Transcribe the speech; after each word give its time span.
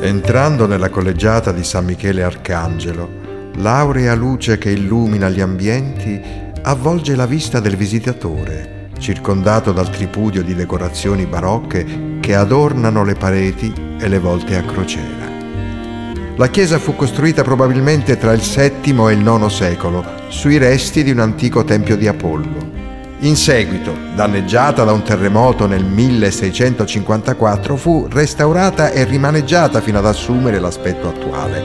Entrando 0.00 0.68
nella 0.68 0.90
collegiata 0.90 1.50
di 1.50 1.64
San 1.64 1.84
Michele 1.84 2.22
Arcangelo, 2.22 3.10
l'aurea 3.56 4.14
luce 4.14 4.56
che 4.56 4.70
illumina 4.70 5.28
gli 5.28 5.40
ambienti 5.40 6.22
avvolge 6.62 7.16
la 7.16 7.26
vista 7.26 7.58
del 7.58 7.74
visitatore, 7.74 8.90
circondato 8.98 9.72
dal 9.72 9.90
tripudio 9.90 10.44
di 10.44 10.54
decorazioni 10.54 11.26
barocche 11.26 12.18
che 12.20 12.34
adornano 12.36 13.02
le 13.02 13.14
pareti 13.14 13.72
e 13.98 14.06
le 14.06 14.20
volte 14.20 14.56
a 14.56 14.62
crociera. 14.62 15.26
La 16.36 16.46
chiesa 16.46 16.78
fu 16.78 16.94
costruita 16.94 17.42
probabilmente 17.42 18.16
tra 18.16 18.32
il 18.32 18.40
VII 18.40 19.08
e 19.08 19.12
il 19.12 19.20
IX 19.20 19.46
secolo, 19.46 20.04
sui 20.28 20.58
resti 20.58 21.02
di 21.02 21.10
un 21.10 21.18
antico 21.18 21.64
tempio 21.64 21.96
di 21.96 22.06
Apollo. 22.06 22.77
In 23.22 23.34
seguito, 23.34 23.96
danneggiata 24.14 24.84
da 24.84 24.92
un 24.92 25.02
terremoto 25.02 25.66
nel 25.66 25.84
1654, 25.84 27.76
fu 27.76 28.06
restaurata 28.08 28.90
e 28.90 29.02
rimaneggiata 29.02 29.80
fino 29.80 29.98
ad 29.98 30.06
assumere 30.06 30.60
l'aspetto 30.60 31.08
attuale. 31.08 31.64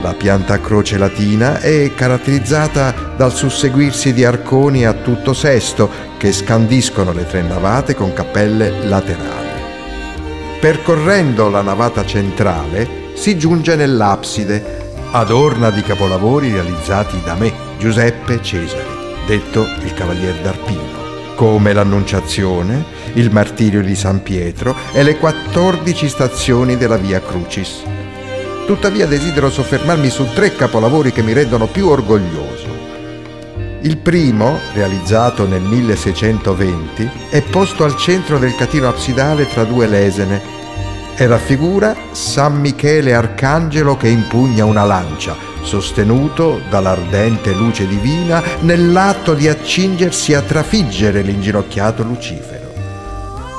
La 0.00 0.14
pianta 0.14 0.54
a 0.54 0.58
croce 0.58 0.96
latina 0.96 1.60
è 1.60 1.92
caratterizzata 1.94 3.12
dal 3.14 3.34
susseguirsi 3.34 4.14
di 4.14 4.24
arconi 4.24 4.86
a 4.86 4.94
tutto 4.94 5.34
sesto 5.34 5.90
che 6.16 6.32
scandiscono 6.32 7.12
le 7.12 7.26
tre 7.26 7.42
navate 7.42 7.94
con 7.94 8.14
cappelle 8.14 8.86
laterali. 8.86 9.48
Percorrendo 10.60 11.50
la 11.50 11.60
navata 11.60 12.06
centrale 12.06 13.12
si 13.12 13.36
giunge 13.36 13.76
nell'abside, 13.76 14.94
adorna 15.10 15.68
di 15.68 15.82
capolavori 15.82 16.50
realizzati 16.50 17.20
da 17.22 17.34
me, 17.34 17.52
Giuseppe 17.76 18.40
Cesari 18.40 18.99
detto 19.30 19.64
il 19.84 19.94
Cavalier 19.94 20.34
d'Arpino, 20.40 21.36
come 21.36 21.72
l'Annunciazione, 21.72 22.84
il 23.12 23.30
Martirio 23.30 23.80
di 23.80 23.94
San 23.94 24.24
Pietro 24.24 24.74
e 24.90 25.04
le 25.04 25.18
14 25.18 26.08
stazioni 26.08 26.76
della 26.76 26.96
Via 26.96 27.20
Crucis. 27.20 27.84
Tuttavia 28.66 29.06
desidero 29.06 29.48
soffermarmi 29.48 30.10
su 30.10 30.26
tre 30.34 30.56
capolavori 30.56 31.12
che 31.12 31.22
mi 31.22 31.32
rendono 31.32 31.68
più 31.68 31.86
orgoglioso. 31.86 32.66
Il 33.82 33.98
primo, 33.98 34.58
realizzato 34.72 35.46
nel 35.46 35.62
1620, 35.62 37.10
è 37.30 37.40
posto 37.40 37.84
al 37.84 37.96
centro 37.96 38.36
del 38.36 38.56
catino 38.56 38.88
absidale 38.88 39.48
tra 39.48 39.62
due 39.62 39.86
lesene 39.86 40.59
e 41.16 41.26
raffigura 41.26 41.94
San 42.12 42.60
Michele 42.60 43.14
Arcangelo 43.14 43.96
che 43.96 44.08
impugna 44.08 44.64
una 44.64 44.84
lancia, 44.84 45.36
sostenuto 45.62 46.60
dall'ardente 46.68 47.52
luce 47.52 47.86
divina 47.86 48.42
nell'atto 48.60 49.34
di 49.34 49.48
accingersi 49.48 50.34
a 50.34 50.42
trafiggere 50.42 51.22
l'inginocchiato 51.22 52.02
Lucifero. 52.02 52.68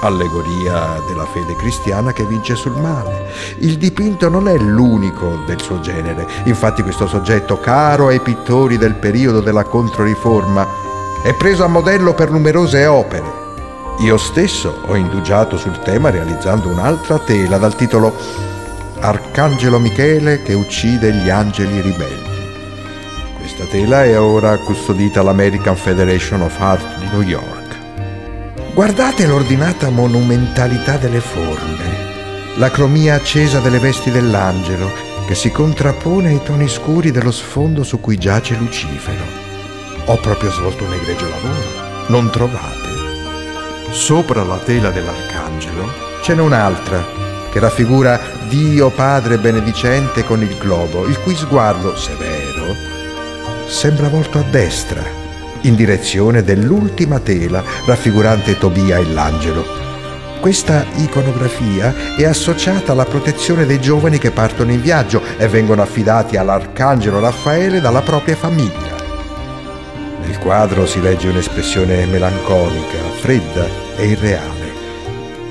Allegoria 0.01 0.99
della 1.07 1.25
fede 1.25 1.55
cristiana 1.57 2.11
che 2.11 2.25
vince 2.25 2.55
sul 2.55 2.75
male. 2.75 3.29
Il 3.59 3.77
dipinto 3.77 4.29
non 4.29 4.47
è 4.47 4.57
l'unico 4.57 5.43
del 5.45 5.61
suo 5.61 5.79
genere, 5.79 6.27
infatti 6.45 6.81
questo 6.81 7.07
soggetto 7.07 7.59
caro 7.59 8.07
ai 8.07 8.19
pittori 8.19 8.77
del 8.77 8.95
periodo 8.95 9.41
della 9.41 9.63
Controriforma 9.63 10.67
è 11.23 11.35
preso 11.35 11.63
a 11.63 11.67
modello 11.67 12.15
per 12.15 12.31
numerose 12.31 12.85
opere. 12.87 13.40
Io 13.99 14.17
stesso 14.17 14.81
ho 14.87 14.95
indugiato 14.95 15.57
sul 15.57 15.77
tema 15.79 16.09
realizzando 16.09 16.69
un'altra 16.69 17.19
tela 17.19 17.57
dal 17.57 17.75
titolo 17.75 18.15
Arcangelo 18.99 19.79
Michele 19.79 20.41
che 20.41 20.53
uccide 20.53 21.13
gli 21.13 21.29
angeli 21.29 21.81
ribelli. 21.81 22.29
Questa 23.37 23.65
tela 23.65 24.03
è 24.03 24.19
ora 24.19 24.57
custodita 24.57 25.19
all'American 25.19 25.75
Federation 25.75 26.41
of 26.41 26.59
Art 26.59 26.97
di 26.97 27.07
New 27.11 27.21
York. 27.21 27.77
Guardate 28.73 29.27
l'ordinata 29.27 29.89
monumentalità 29.89 30.97
delle 30.97 31.19
forme, 31.19 32.55
la 32.55 32.71
cromia 32.71 33.15
accesa 33.15 33.59
delle 33.59 33.79
vesti 33.79 34.09
dell'angelo 34.11 34.89
che 35.27 35.35
si 35.35 35.51
contrappone 35.51 36.29
ai 36.29 36.41
toni 36.43 36.67
scuri 36.67 37.11
dello 37.11 37.31
sfondo 37.31 37.83
su 37.83 37.99
cui 37.99 38.17
giace 38.17 38.55
Lucifero. 38.55 39.23
Ho 40.05 40.17
proprio 40.17 40.51
svolto 40.51 40.83
un 40.83 40.93
egregio 40.93 41.27
lavoro, 41.29 42.07
non 42.07 42.29
trovate? 42.31 43.00
Sopra 43.91 44.43
la 44.43 44.57
tela 44.57 44.89
dell'arcangelo 44.89 45.91
ce 46.23 46.33
n'è 46.33 46.41
un'altra 46.41 47.05
che 47.51 47.59
raffigura 47.59 48.17
Dio 48.47 48.89
Padre 48.89 49.37
benedicente 49.37 50.23
con 50.23 50.41
il 50.41 50.55
globo, 50.57 51.05
il 51.05 51.19
cui 51.19 51.35
sguardo 51.35 51.97
severo 51.97 52.73
sembra 53.67 54.07
volto 54.07 54.37
a 54.37 54.43
destra, 54.43 55.03
in 55.61 55.75
direzione 55.75 56.41
dell'ultima 56.41 57.19
tela 57.19 57.63
raffigurante 57.85 58.57
Tobia 58.57 58.97
e 58.97 59.05
l'angelo. 59.11 59.65
Questa 60.39 60.85
iconografia 60.95 62.15
è 62.15 62.23
associata 62.25 62.93
alla 62.93 63.05
protezione 63.05 63.65
dei 63.65 63.81
giovani 63.81 64.17
che 64.17 64.31
partono 64.31 64.71
in 64.71 64.81
viaggio 64.81 65.21
e 65.37 65.47
vengono 65.49 65.81
affidati 65.81 66.37
all'arcangelo 66.37 67.19
Raffaele 67.19 67.81
dalla 67.81 68.01
propria 68.01 68.35
famiglia. 68.35 69.00
Nel 70.25 70.37
quadro 70.39 70.85
si 70.85 71.01
legge 71.01 71.29
un'espressione 71.29 72.05
melanconica, 72.05 72.99
fredda 73.19 73.67
e 73.97 74.07
irreale 74.07 74.61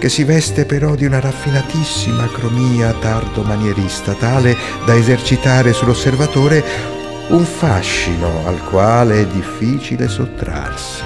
che 0.01 0.09
si 0.09 0.25
veste 0.25 0.65
però 0.65 0.95
di 0.95 1.05
una 1.05 1.21
raffinatissima 1.21 2.27
cromia 2.29 2.91
tardo 2.95 3.43
manierista, 3.43 4.15
tale 4.15 4.57
da 4.87 4.95
esercitare 4.95 5.75
sull'osservatore 5.75 6.65
un 7.29 7.45
fascino 7.45 8.47
al 8.47 8.65
quale 8.65 9.21
è 9.21 9.27
difficile 9.27 10.09
sottrarsi. 10.09 11.03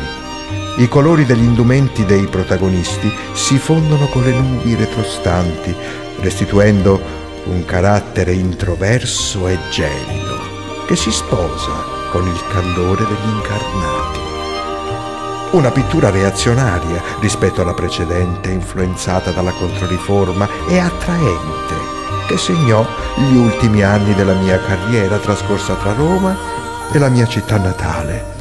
I 0.77 0.89
colori 0.89 1.27
degli 1.27 1.43
indumenti 1.43 2.05
dei 2.05 2.27
protagonisti 2.27 3.13
si 3.33 3.59
fondono 3.59 4.07
con 4.07 4.23
le 4.23 4.33
nubi 4.33 4.77
retrostanti, 4.77 5.75
restituendo 6.21 7.01
un 7.47 7.65
carattere 7.65 8.33
introverso 8.33 9.49
e 9.49 9.59
gelido 9.71 10.87
che 10.87 10.95
si 10.95 11.11
sposa 11.11 11.94
con 12.15 12.29
il 12.29 12.41
candore 12.47 13.05
degli 13.07 13.29
incarnati. 13.29 14.21
Una 15.51 15.73
pittura 15.73 16.11
reazionaria 16.11 17.03
rispetto 17.19 17.61
alla 17.61 17.75
precedente, 17.75 18.51
influenzata 18.51 19.33
dalla 19.33 19.51
Controriforma 19.51 20.49
e 20.69 20.79
attraente, 20.79 21.75
che 22.29 22.39
segnò 22.39 22.87
gli 23.17 23.35
ultimi 23.35 23.83
anni 23.83 24.15
della 24.15 24.35
mia 24.35 24.61
carriera 24.61 25.19
trascorsa 25.19 25.75
tra 25.75 25.93
Roma 25.93 26.37
e 26.93 26.99
la 27.01 27.09
mia 27.09 27.27
città 27.27 27.59
natale, 27.59 28.34